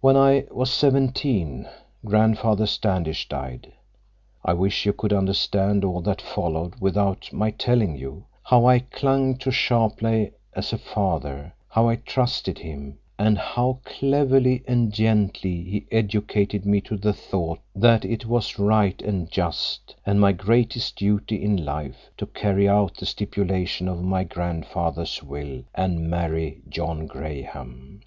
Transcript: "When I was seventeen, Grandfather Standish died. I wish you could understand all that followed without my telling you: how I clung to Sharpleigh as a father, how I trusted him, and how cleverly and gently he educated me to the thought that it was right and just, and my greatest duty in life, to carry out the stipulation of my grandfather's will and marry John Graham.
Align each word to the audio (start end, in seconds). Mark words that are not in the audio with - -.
"When 0.00 0.16
I 0.16 0.44
was 0.52 0.70
seventeen, 0.72 1.68
Grandfather 2.06 2.66
Standish 2.66 3.26
died. 3.28 3.72
I 4.44 4.52
wish 4.52 4.86
you 4.86 4.92
could 4.92 5.12
understand 5.12 5.84
all 5.84 6.00
that 6.02 6.22
followed 6.22 6.80
without 6.80 7.32
my 7.32 7.50
telling 7.50 7.96
you: 7.98 8.26
how 8.44 8.64
I 8.66 8.78
clung 8.78 9.36
to 9.38 9.50
Sharpleigh 9.50 10.30
as 10.54 10.72
a 10.72 10.78
father, 10.78 11.52
how 11.68 11.88
I 11.88 11.96
trusted 11.96 12.60
him, 12.60 12.98
and 13.18 13.38
how 13.38 13.80
cleverly 13.84 14.62
and 14.68 14.92
gently 14.92 15.64
he 15.64 15.86
educated 15.90 16.64
me 16.64 16.80
to 16.82 16.96
the 16.96 17.12
thought 17.12 17.58
that 17.74 18.04
it 18.04 18.26
was 18.26 18.56
right 18.56 19.02
and 19.02 19.28
just, 19.28 19.96
and 20.06 20.20
my 20.20 20.30
greatest 20.30 20.94
duty 20.94 21.42
in 21.42 21.64
life, 21.64 22.08
to 22.18 22.26
carry 22.26 22.68
out 22.68 22.98
the 22.98 23.04
stipulation 23.06 23.88
of 23.88 24.00
my 24.04 24.22
grandfather's 24.22 25.24
will 25.24 25.64
and 25.74 26.08
marry 26.08 26.62
John 26.70 27.08
Graham. 27.08 28.02